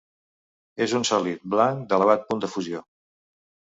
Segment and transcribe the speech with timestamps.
[0.85, 2.83] És un sòlid blanc d'elevat punt de fusió.